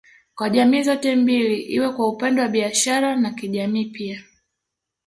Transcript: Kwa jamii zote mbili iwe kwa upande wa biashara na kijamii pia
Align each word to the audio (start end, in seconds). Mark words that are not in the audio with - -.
Kwa 0.35 0.49
jamii 0.49 0.83
zote 0.83 1.15
mbili 1.15 1.61
iwe 1.61 1.89
kwa 1.93 2.07
upande 2.09 2.41
wa 2.41 2.47
biashara 2.47 3.15
na 3.15 3.31
kijamii 3.31 3.85
pia 3.85 4.23